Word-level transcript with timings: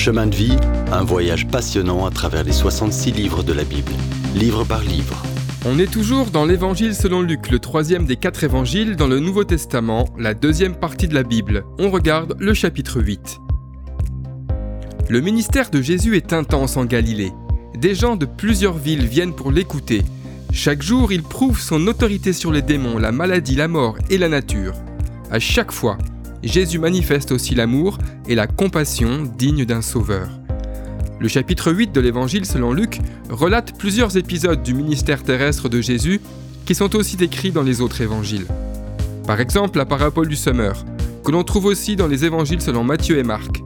Chemin 0.00 0.28
de 0.28 0.34
vie, 0.34 0.56
un 0.92 1.04
voyage 1.04 1.46
passionnant 1.46 2.06
à 2.06 2.10
travers 2.10 2.42
les 2.42 2.52
66 2.52 3.12
livres 3.12 3.42
de 3.42 3.52
la 3.52 3.64
Bible, 3.64 3.92
livre 4.34 4.64
par 4.64 4.80
livre. 4.80 5.22
On 5.66 5.78
est 5.78 5.92
toujours 5.92 6.30
dans 6.30 6.46
l'Évangile 6.46 6.94
selon 6.94 7.20
Luc, 7.20 7.50
le 7.50 7.58
troisième 7.58 8.06
des 8.06 8.16
quatre 8.16 8.42
évangiles 8.42 8.96
dans 8.96 9.06
le 9.06 9.20
Nouveau 9.20 9.44
Testament, 9.44 10.08
la 10.18 10.32
deuxième 10.32 10.74
partie 10.74 11.06
de 11.06 11.12
la 11.12 11.22
Bible. 11.22 11.64
On 11.78 11.90
regarde 11.90 12.34
le 12.38 12.54
chapitre 12.54 13.02
8. 13.02 13.40
Le 15.10 15.20
ministère 15.20 15.68
de 15.68 15.82
Jésus 15.82 16.16
est 16.16 16.32
intense 16.32 16.78
en 16.78 16.86
Galilée. 16.86 17.32
Des 17.76 17.94
gens 17.94 18.16
de 18.16 18.24
plusieurs 18.24 18.78
villes 18.78 19.06
viennent 19.06 19.34
pour 19.34 19.52
l'écouter. 19.52 20.02
Chaque 20.50 20.80
jour, 20.80 21.12
il 21.12 21.22
prouve 21.22 21.60
son 21.60 21.86
autorité 21.88 22.32
sur 22.32 22.52
les 22.52 22.62
démons, 22.62 22.96
la 22.96 23.12
maladie, 23.12 23.54
la 23.54 23.68
mort 23.68 23.98
et 24.08 24.16
la 24.16 24.30
nature. 24.30 24.72
À 25.30 25.38
chaque 25.38 25.72
fois, 25.72 25.98
Jésus 26.42 26.78
manifeste 26.78 27.32
aussi 27.32 27.54
l'amour 27.54 27.98
et 28.26 28.34
la 28.34 28.46
compassion 28.46 29.30
digne 29.36 29.66
d'un 29.66 29.82
sauveur. 29.82 30.28
Le 31.18 31.28
chapitre 31.28 31.70
8 31.70 31.92
de 31.92 32.00
l'Évangile 32.00 32.46
selon 32.46 32.72
Luc 32.72 32.98
relate 33.28 33.76
plusieurs 33.76 34.16
épisodes 34.16 34.62
du 34.62 34.72
ministère 34.72 35.22
terrestre 35.22 35.68
de 35.68 35.82
Jésus 35.82 36.20
qui 36.64 36.74
sont 36.74 36.96
aussi 36.96 37.16
décrits 37.16 37.50
dans 37.50 37.62
les 37.62 37.82
autres 37.82 38.00
évangiles. 38.00 38.46
Par 39.26 39.38
exemple, 39.40 39.76
la 39.76 39.84
parabole 39.84 40.28
du 40.28 40.36
semeur, 40.36 40.86
que 41.24 41.30
l'on 41.30 41.44
trouve 41.44 41.66
aussi 41.66 41.94
dans 41.94 42.06
les 42.06 42.24
évangiles 42.24 42.62
selon 42.62 42.84
Matthieu 42.84 43.18
et 43.18 43.22
Marc. 43.22 43.62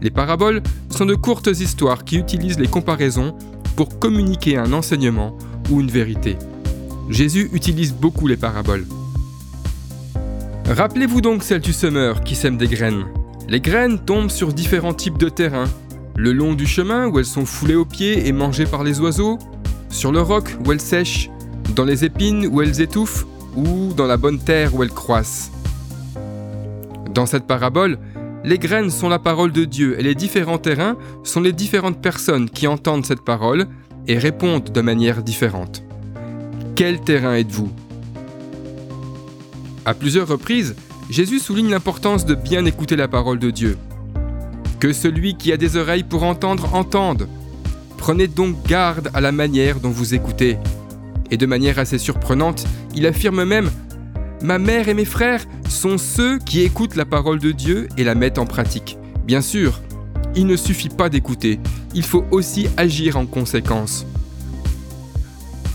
Les 0.00 0.10
paraboles 0.10 0.62
sont 0.90 1.06
de 1.06 1.16
courtes 1.16 1.48
histoires 1.48 2.04
qui 2.04 2.18
utilisent 2.18 2.60
les 2.60 2.68
comparaisons 2.68 3.36
pour 3.74 3.98
communiquer 3.98 4.56
un 4.56 4.72
enseignement 4.72 5.36
ou 5.70 5.80
une 5.80 5.90
vérité. 5.90 6.36
Jésus 7.10 7.50
utilise 7.52 7.92
beaucoup 7.92 8.28
les 8.28 8.36
paraboles. 8.36 8.86
Rappelez-vous 10.68 11.20
donc 11.20 11.44
celle 11.44 11.60
du 11.60 11.72
semeur 11.72 12.22
qui 12.22 12.34
sème 12.34 12.56
des 12.56 12.66
graines. 12.66 13.04
Les 13.48 13.60
graines 13.60 14.00
tombent 14.00 14.30
sur 14.30 14.52
différents 14.52 14.94
types 14.94 15.16
de 15.16 15.28
terrains. 15.28 15.68
Le 16.16 16.32
long 16.32 16.54
du 16.54 16.66
chemin 16.66 17.06
où 17.06 17.20
elles 17.20 17.24
sont 17.24 17.46
foulées 17.46 17.76
aux 17.76 17.84
pieds 17.84 18.26
et 18.26 18.32
mangées 18.32 18.66
par 18.66 18.82
les 18.82 18.98
oiseaux, 18.98 19.38
sur 19.90 20.10
le 20.10 20.20
roc 20.20 20.56
où 20.66 20.72
elles 20.72 20.80
sèchent, 20.80 21.30
dans 21.76 21.84
les 21.84 22.04
épines 22.04 22.48
où 22.50 22.62
elles 22.62 22.80
étouffent, 22.80 23.26
ou 23.54 23.92
dans 23.96 24.08
la 24.08 24.16
bonne 24.16 24.40
terre 24.40 24.74
où 24.74 24.82
elles 24.82 24.90
croissent. 24.90 25.52
Dans 27.14 27.26
cette 27.26 27.46
parabole, 27.46 27.96
les 28.42 28.58
graines 28.58 28.90
sont 28.90 29.08
la 29.08 29.20
parole 29.20 29.52
de 29.52 29.64
Dieu 29.64 29.94
et 30.00 30.02
les 30.02 30.16
différents 30.16 30.58
terrains 30.58 30.96
sont 31.22 31.40
les 31.40 31.52
différentes 31.52 32.02
personnes 32.02 32.50
qui 32.50 32.66
entendent 32.66 33.06
cette 33.06 33.24
parole 33.24 33.66
et 34.08 34.18
répondent 34.18 34.72
de 34.72 34.80
manière 34.80 35.22
différente. 35.22 35.84
Quel 36.74 37.00
terrain 37.00 37.36
êtes-vous? 37.36 37.70
À 39.86 39.94
plusieurs 39.94 40.26
reprises, 40.26 40.74
Jésus 41.10 41.38
souligne 41.38 41.70
l'importance 41.70 42.26
de 42.26 42.34
bien 42.34 42.64
écouter 42.64 42.96
la 42.96 43.06
parole 43.06 43.38
de 43.38 43.52
Dieu. 43.52 43.78
Que 44.80 44.92
celui 44.92 45.36
qui 45.36 45.52
a 45.52 45.56
des 45.56 45.76
oreilles 45.76 46.02
pour 46.02 46.24
entendre 46.24 46.74
entende. 46.74 47.28
Prenez 47.96 48.26
donc 48.26 48.56
garde 48.66 49.12
à 49.14 49.20
la 49.20 49.30
manière 49.30 49.78
dont 49.78 49.90
vous 49.90 50.12
écoutez. 50.12 50.58
Et 51.30 51.36
de 51.36 51.46
manière 51.46 51.78
assez 51.78 51.98
surprenante, 51.98 52.66
il 52.96 53.06
affirme 53.06 53.44
même 53.44 53.70
Ma 54.42 54.58
mère 54.58 54.88
et 54.88 54.94
mes 54.94 55.04
frères 55.04 55.44
sont 55.68 55.98
ceux 55.98 56.40
qui 56.40 56.62
écoutent 56.62 56.96
la 56.96 57.04
parole 57.04 57.38
de 57.38 57.52
Dieu 57.52 57.86
et 57.96 58.02
la 58.02 58.16
mettent 58.16 58.38
en 58.38 58.44
pratique. 58.44 58.98
Bien 59.24 59.40
sûr, 59.40 59.80
il 60.34 60.46
ne 60.46 60.56
suffit 60.56 60.88
pas 60.88 61.08
d'écouter, 61.08 61.60
il 61.94 62.02
faut 62.02 62.24
aussi 62.32 62.66
agir 62.76 63.16
en 63.16 63.24
conséquence. 63.24 64.04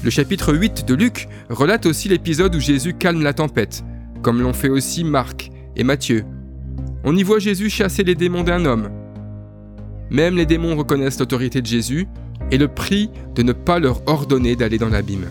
Le 0.04 0.10
chapitre 0.10 0.54
8 0.54 0.86
de 0.86 0.96
Luc 0.96 1.30
relate 1.50 1.86
aussi 1.86 2.10
l'épisode 2.10 2.56
où 2.56 2.60
Jésus 2.60 2.94
calme 2.94 3.24
la 3.24 3.34
tempête, 3.34 3.84
comme 4.22 4.42
l'ont 4.42 4.54
fait 4.54 4.70
aussi 4.70 5.04
Marc 5.04 5.52
et 5.76 5.84
Matthieu. 5.84 6.26
On 7.04 7.16
y 7.16 7.24
voit 7.24 7.40
Jésus 7.40 7.70
chasser 7.70 8.04
les 8.04 8.16
démons 8.16 8.44
d'un 8.44 8.66
homme. 8.66 8.90
Même 10.10 10.36
les 10.36 10.46
démons 10.46 10.76
reconnaissent 10.76 11.20
l'autorité 11.20 11.62
de 11.62 11.68
Jésus 11.68 12.08
et 12.52 12.58
le 12.58 12.68
prient 12.68 13.10
de 13.36 13.44
ne 13.44 13.54
pas 13.54 13.80
leur 13.80 14.02
ordonner 14.08 14.56
d'aller 14.56 14.78
dans 14.78 14.90
l'abîme. 14.90 15.30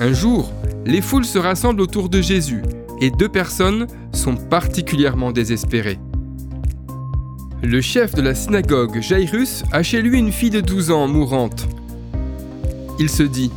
Un 0.00 0.12
jour, 0.12 0.52
les 0.84 1.00
foules 1.00 1.24
se 1.24 1.38
rassemblent 1.38 1.80
autour 1.80 2.08
de 2.08 2.20
Jésus 2.20 2.62
et 3.00 3.10
deux 3.10 3.28
personnes 3.28 3.86
sont 4.12 4.36
particulièrement 4.36 5.32
désespérées. 5.32 5.98
Le 7.62 7.80
chef 7.80 8.14
de 8.14 8.20
la 8.20 8.34
synagogue, 8.34 9.00
Jairus, 9.00 9.64
a 9.72 9.82
chez 9.82 10.02
lui 10.02 10.18
une 10.18 10.32
fille 10.32 10.50
de 10.50 10.60
12 10.60 10.90
ans 10.90 11.08
mourante. 11.08 11.66
Il 12.98 13.08
se 13.08 13.22
dit, 13.22 13.50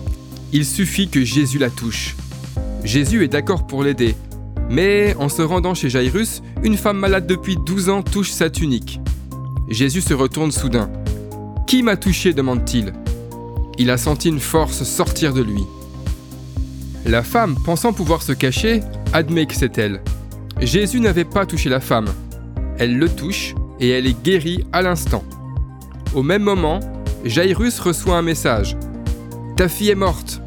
il 0.54 0.66
suffit 0.66 1.10
que 1.10 1.24
Jésus 1.24 1.58
la 1.58 1.70
touche. 1.70 2.16
Jésus 2.84 3.24
est 3.24 3.28
d'accord 3.28 3.68
pour 3.68 3.84
l'aider, 3.84 4.16
mais 4.70 5.16
en 5.20 5.30
se 5.30 5.42
rendant 5.42 5.74
chez 5.74 5.90
Jairus, 5.90 6.42
une 6.64 6.78
femme 6.78 6.98
malade 6.98 7.28
depuis 7.28 7.58
12 7.58 7.90
ans 7.90 8.04
touche 8.04 8.32
sa 8.32 8.50
tunique. 8.50 9.00
Jésus 9.70 10.02
se 10.02 10.14
retourne 10.14 10.52
soudain. 10.52 10.90
Qui 11.68 11.84
m'a 11.84 11.98
touché? 11.98 12.34
demande-t-il. 12.34 12.94
Il 13.78 13.92
a 13.92 13.98
senti 13.98 14.30
une 14.30 14.40
force 14.40 14.84
sortir 14.84 15.34
de 15.34 15.42
lui. 15.42 15.64
La 17.06 17.24
femme, 17.24 17.56
pensant 17.64 17.94
pouvoir 17.94 18.22
se 18.22 18.32
cacher, 18.32 18.82
admet 19.14 19.46
que 19.46 19.56
c'est 19.56 19.78
elle. 19.78 20.02
Jésus 20.62 21.00
n'avait 21.00 21.26
pas 21.26 21.46
touché 21.46 21.70
la 21.70 21.80
femme. 21.80 22.08
Elle 22.80 22.98
le 22.98 23.10
touche 23.10 23.56
et 23.80 23.90
elle 23.90 24.08
est 24.08 24.24
guérie 24.24 24.66
à 24.74 24.82
l'instant. 24.82 25.24
Au 26.16 26.24
même 26.24 26.44
moment, 26.44 26.80
Jairus 27.26 27.80
reçoit 27.80 28.18
un 28.18 28.22
message. 28.22 28.76
Ta 29.56 29.68
fille 29.68 29.90
est 29.90 29.96
morte. 29.96 30.42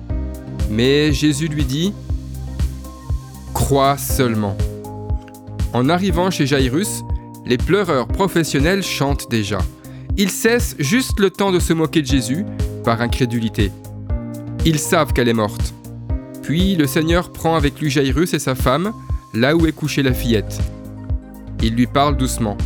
Mais 0.70 1.12
Jésus 1.12 1.48
lui 1.48 1.64
dit, 1.64 1.92
Crois 3.54 3.96
seulement. 3.98 4.56
En 5.72 5.88
arrivant 5.88 6.30
chez 6.30 6.46
Jairus, 6.46 7.02
les 7.46 7.58
pleureurs 7.58 8.08
professionnels 8.08 8.82
chantent 8.82 9.30
déjà. 9.30 9.58
Ils 10.16 10.30
cessent 10.30 10.76
juste 10.78 11.20
le 11.20 11.30
temps 11.30 11.52
de 11.52 11.58
se 11.58 11.72
moquer 11.72 12.02
de 12.02 12.06
Jésus 12.06 12.44
par 12.84 13.00
incrédulité. 13.00 13.70
Ils 14.64 14.78
savent 14.78 15.12
qu'elle 15.12 15.28
est 15.28 15.34
morte. 15.34 15.74
Puis 16.42 16.76
le 16.76 16.86
Seigneur 16.86 17.32
prend 17.32 17.56
avec 17.56 17.80
lui 17.80 17.90
Jairus 17.90 18.34
et 18.34 18.38
sa 18.38 18.54
femme, 18.54 18.92
là 19.34 19.56
où 19.56 19.66
est 19.66 19.72
couchée 19.72 20.02
la 20.02 20.12
fillette. 20.12 20.60
Il 21.62 21.74
lui 21.74 21.86
parle 21.86 22.16
doucement. 22.16 22.56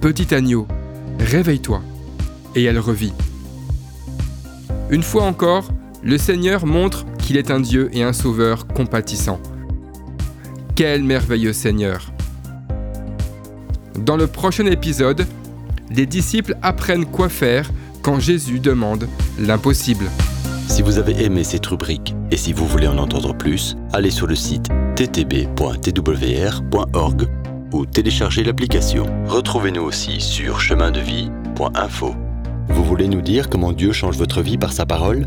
Petit 0.00 0.34
agneau, 0.34 0.66
réveille-toi. 1.18 1.82
Et 2.54 2.64
elle 2.64 2.78
revit. 2.78 3.12
Une 4.90 5.02
fois 5.02 5.24
encore, 5.24 5.68
le 6.02 6.18
Seigneur 6.18 6.66
montre 6.66 7.04
qu'il 7.18 7.36
est 7.36 7.50
un 7.50 7.60
Dieu 7.60 7.90
et 7.92 8.02
un 8.02 8.12
Sauveur 8.12 8.66
compatissant. 8.66 9.40
Quel 10.82 11.02
merveilleux 11.02 11.52
Seigneur. 11.52 12.10
Dans 13.98 14.16
le 14.16 14.26
prochain 14.26 14.64
épisode, 14.64 15.26
les 15.90 16.06
disciples 16.06 16.56
apprennent 16.62 17.04
quoi 17.04 17.28
faire 17.28 17.70
quand 18.00 18.18
Jésus 18.18 18.60
demande 18.60 19.06
l'impossible. 19.38 20.06
Si 20.68 20.80
vous 20.80 20.96
avez 20.96 21.22
aimé 21.22 21.44
cette 21.44 21.66
rubrique 21.66 22.14
et 22.30 22.38
si 22.38 22.54
vous 22.54 22.66
voulez 22.66 22.86
en 22.86 22.96
entendre 22.96 23.36
plus, 23.36 23.76
allez 23.92 24.10
sur 24.10 24.26
le 24.26 24.34
site 24.34 24.70
ttb.twr.org 24.96 25.58
ou 27.72 27.84
téléchargez 27.84 28.42
l'application. 28.42 29.04
Retrouvez-nous 29.26 29.82
aussi 29.82 30.18
sur 30.18 30.60
chemindevie.info. 30.60 32.14
Vous 32.70 32.84
voulez 32.84 33.08
nous 33.08 33.20
dire 33.20 33.50
comment 33.50 33.72
Dieu 33.72 33.92
change 33.92 34.16
votre 34.16 34.40
vie 34.40 34.56
par 34.56 34.72
sa 34.72 34.86
parole? 34.86 35.26